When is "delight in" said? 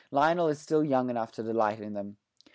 1.43-1.93